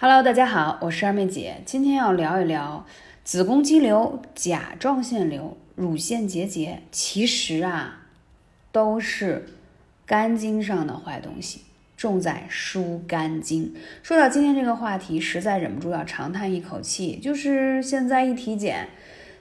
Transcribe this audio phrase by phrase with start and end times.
[0.00, 2.86] Hello，大家好，我是二妹姐，今天要聊一聊
[3.24, 8.06] 子宫肌瘤、甲状腺瘤、乳腺结节，其实啊
[8.70, 9.48] 都是
[10.06, 11.62] 肝经上的坏东西，
[11.96, 13.74] 重在疏肝经。
[14.04, 18.86] 说到今天这个话题，实在忍不住要长叹一口气，就是现在一体检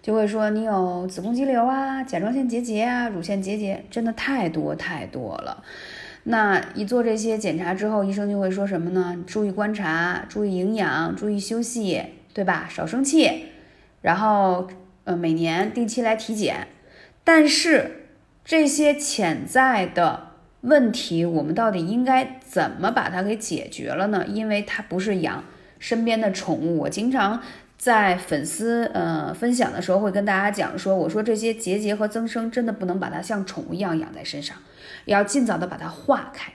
[0.01, 5.63] 就会说你有子宫肌瘤啊、甲状腺结节啊、乳腺结节，真的太多太多了。
[6.29, 9.15] 那一做这些检查之后，医生就会说什么呢？
[9.25, 12.03] 注意观察，注意营养，注意休息，
[12.33, 12.67] 对吧？
[12.69, 13.45] 少生气，
[14.01, 14.67] 然后
[15.05, 16.67] 呃每年定期来体检。
[17.23, 18.09] 但是
[18.43, 24.25] 这些潜在的问题，我们到底应该怎么把它给解决了呢？
[24.27, 25.45] 因为它不是养
[25.79, 27.41] 身边的宠物，我经常
[27.77, 34.57] 在粉丝呃分享的时候会跟大家讲说，我说这些结节和增生真的不能把它像宠物一样养在身上。
[35.05, 36.53] 要尽早的把它化开。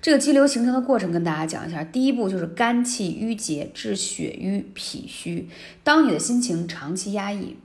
[0.00, 1.84] 这个肌瘤形成的过程跟大家讲一下。
[1.84, 5.48] 第一步就是肝气郁结致血瘀脾虚。
[5.84, 7.56] 当你的心情长期压抑、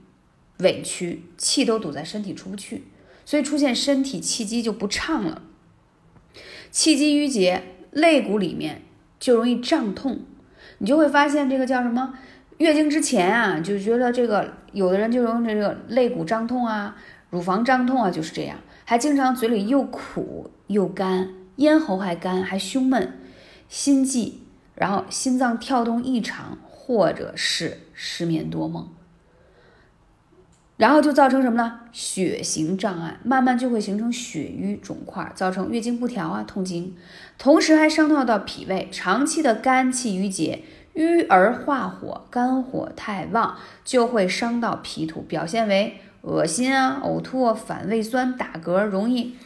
[0.58, 2.84] 委屈，气都堵在身体出不去，
[3.24, 5.42] 所以出现身体气机就不畅了。
[6.70, 8.82] 气机郁结，肋骨里面
[9.18, 10.20] 就容易胀痛。
[10.76, 12.14] 你就会发现这个叫什么？
[12.58, 16.96] 月经之前啊，就觉得这个有的人就容易这个肋骨胀痛啊，
[17.30, 18.56] 乳房胀痛啊，就是这样。
[18.84, 23.18] 还经常嘴里又苦又干，咽喉还干，还胸闷，
[23.68, 24.42] 心悸，
[24.74, 28.88] 然后心脏跳动异常，或者是失眠多梦，
[30.78, 31.80] 然后就造成什么呢？
[31.92, 36.96] 血型障碍，慢慢就会形成血瘀肿块，造成月经不调啊，痛经，
[37.36, 40.62] 同时还伤到到脾胃，长期的肝气郁结，
[40.94, 46.00] 郁而化火，肝火太旺，就会伤到脾土，表现为。
[46.22, 49.36] 恶心啊，呕吐，啊反胃酸，打嗝，容易，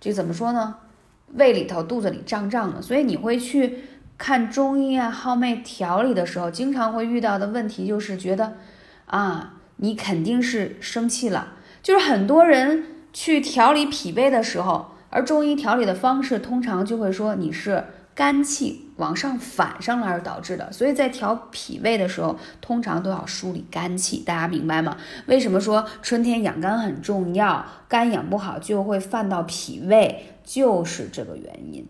[0.00, 0.74] 这怎么说呢？
[1.34, 3.78] 胃里头、肚子里胀胀的，所以你会去
[4.18, 8.54] 看中医啊，号脉调理的时候，经常会遇到的问题就是觉得，
[9.06, 11.54] 啊，你肯定是生气了。
[11.82, 17.84] 就是很多人去调理脾胃的时候，而中医调理的方式通常就会说你是。
[18.18, 24.96] 肝气往上反上来而导致的，所以在调脾胃的时候，通常都要梳理肝气，大家明白吗？
[25.26, 27.64] 为什么说春天养肝很重要？
[27.86, 31.86] 肝养不好就会犯到脾胃，就是这个原因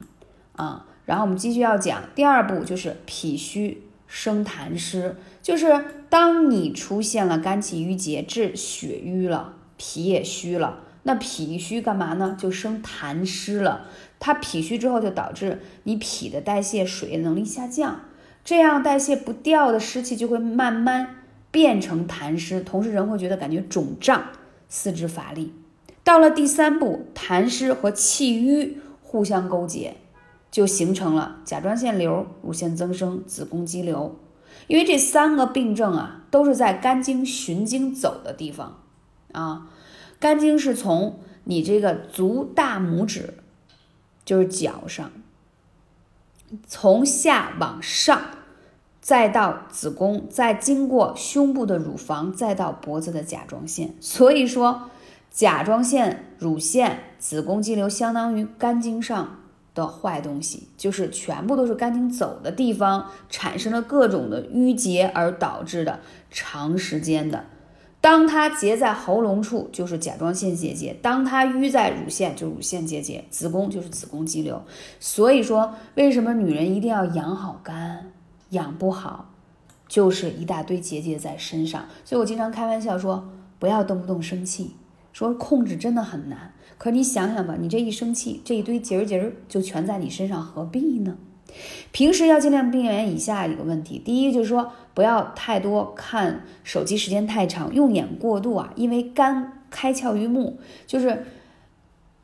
[0.53, 0.84] 啊。
[1.06, 10.80] 然后我们继续要讲第二步，就是脾虚生痰湿，就是当你出现了肝气郁结致血瘀了，脾也虚了。
[11.04, 12.36] 那脾虚干嘛呢？
[12.38, 13.86] 就生痰湿了。
[14.18, 18.00] 它脾虚之后，就导致你脾的代谢水液能力下降，
[18.44, 24.24] 这样代谢不掉的湿气就会慢慢变成痰湿，同时人会觉得感觉肿胀，
[24.68, 25.54] 四肢乏力。
[26.02, 29.97] 到了第三步，痰湿和气瘀互相勾结，
[30.50, 34.16] 就形成了甲状腺瘤、乳腺增生、子宫肌瘤。
[34.66, 38.82] 因为这三个病症啊，都是在肝经循经走的地方
[39.32, 39.69] 啊。
[40.20, 43.34] 肝经是从你这个足大拇指，
[44.25, 45.10] 就是脚上，
[46.66, 48.20] 从下往上，
[49.00, 53.94] 再到子宫，再经过胸部的乳房，再到脖子的甲状腺。
[54.00, 54.91] 所以说，
[55.30, 59.38] 甲状腺、乳腺、子宫肌瘤相当于肝经上
[59.83, 66.00] 的坏东西，就是全部都是肝经走的地方，产生了各种的淤结而导致的
[66.31, 67.44] 长时间的。
[68.00, 74.62] 当它结在喉咙处，就是甲状腺结节；当它淤在乳腺，就乳腺结节；子宫就是子宫肌瘤。
[75.00, 78.12] 所以说，为什么女人一定要养好肝？
[78.50, 79.31] 养不好，
[79.89, 81.87] 就是一大堆结节在身上。
[82.05, 83.28] 所以我经常开玩笑说，
[83.59, 84.77] 不要动不动生气，
[85.18, 86.52] 说控制真的很难。
[86.78, 91.16] 可你想想吧，你这一生气，这一堆结儿结儿就全在你身上，何必呢？
[91.90, 101.24] 平时要尽量避免以下一个问题：第一，就是说不要太多看手机时间太长，用眼过度啊，因为肝开窍于目，就是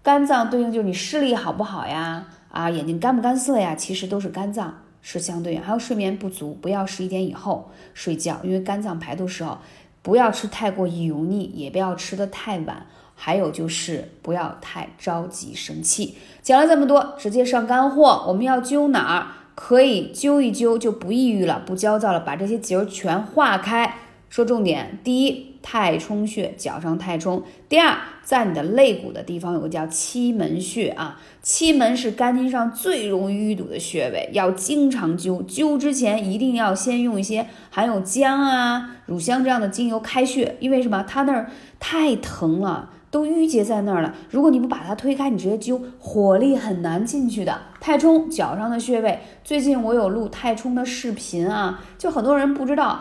[0.04, 5.60] 肝脏对应就是你视力好不好呀，啊，眼睛干不干涩呀，其实都是肝脏是相对应。
[5.60, 9.58] 还有睡眠不足，不要十一点以后睡觉，因为肝脏排毒时候
[10.04, 12.86] 不要吃太过油腻，也不要吃的太晚。
[13.16, 16.16] 还有就是不要太着急生气。
[16.42, 18.24] 讲了这么多，直接上干货。
[18.28, 19.26] 我们要灸哪儿？
[19.54, 23.98] 可以灸一灸，就不抑郁了，不焦躁了，把这些结儿全化开。
[24.28, 27.40] 说重点：第一，太冲穴，脚上太冲；
[27.70, 35.42] 第二，在你的肋骨的地方有个叫期门穴啊，期门是肝经上最容易淤堵的穴位，要经常灸。
[35.46, 41.02] 灸之前一定要先用一些含有姜啊、乳香这样的精油开穴，因为什么？
[41.08, 41.50] 它那儿
[41.80, 42.90] 太疼了。
[43.14, 44.12] 都淤结在那儿了。
[44.28, 47.56] 如果你不把它推开，你直接灸，火力很难进去的。
[47.80, 53.00] 太冲脚上的穴位，最近我有录太冲的视频啊，就很多人不知道。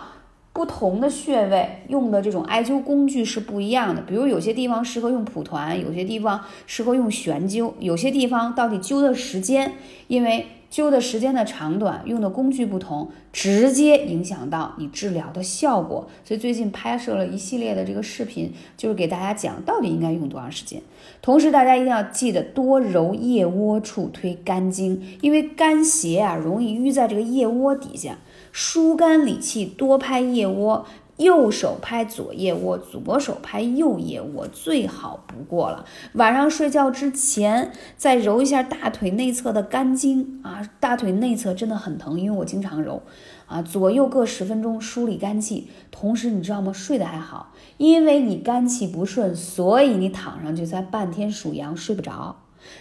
[0.53, 9.73] 不同的穴位用的这种艾灸工具是不一样的，比如有些地方适合用蒲团，有些地方适合用悬灸，有些地方到底灸的时间，
[10.07, 16.09] 因为灸的时间的长短，用的工具不同，直接影响到你治疗的效果。
[16.25, 20.81] 所以最近拍摄了一系列的这个视频，就是给大家讲到底应该用多长时间。
[21.21, 28.17] 同时，大家一定要记得多揉腋窝处推肝经，因为肝邪啊容易淤在这个腋窝底下。
[28.51, 30.85] 疏肝理气，多拍腋窝，
[31.17, 35.85] 右手拍左腋窝，左手拍右腋窝，最好不过了。
[36.13, 43.03] 晚上睡觉之前再揉一下大腿内侧的肝经啊，大腿内侧真的很疼，因为我经常揉
[43.45, 45.69] 啊，左右各十分钟梳理肝气。
[45.91, 46.73] 同时，你知道吗？
[46.73, 52.37] 睡得还好，因为你肝气不顺，所以你躺上去才半天属羊，睡不着。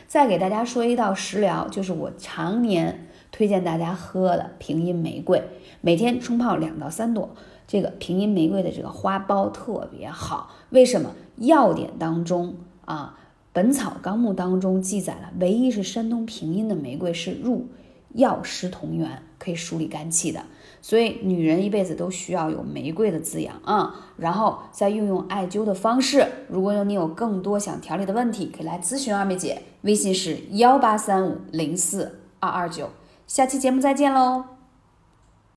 [0.07, 3.09] 再给大家说一道食疗，就是我常年。
[3.35, 5.43] 推荐大家喝的平阴玫瑰，
[5.81, 7.35] 每天冲泡两到三朵。
[7.73, 11.11] 这个平阴玫瑰的这个花苞特别好，为什么？
[11.37, 12.55] 药典当中
[12.85, 13.17] 啊，
[13.55, 17.67] 《本草纲目》当中记载了，唯一是山东平阴的玫瑰是入
[18.11, 20.43] 药食同源，可以梳理肝气的。
[20.83, 24.11] 所以女人一辈子都需要有玫瑰的滋养啊。
[24.19, 26.27] 然后再运用艾灸的方式。
[26.49, 32.91] 如果有你有更多想调理的问题，可以来咨询二妹姐，微信是幺八三五零四二二九。
[33.27, 34.52] 下期节目再见喽。